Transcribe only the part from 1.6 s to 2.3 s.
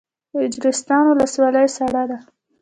سړه ده؟